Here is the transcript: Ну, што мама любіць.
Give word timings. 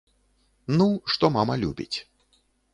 Ну, 0.77 0.87
што 1.15 1.25
мама 1.37 1.61
любіць. 1.67 1.93